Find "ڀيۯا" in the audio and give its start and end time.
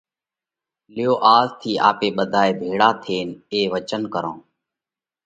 2.59-2.89